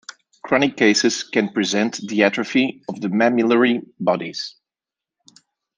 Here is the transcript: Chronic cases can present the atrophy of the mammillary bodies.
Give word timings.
Chronic 0.41 0.77
cases 0.77 1.21
can 1.21 1.49
present 1.49 1.97
the 2.07 2.23
atrophy 2.23 2.81
of 2.89 2.99
the 3.01 3.07
mammillary 3.09 3.85
bodies. 3.99 4.55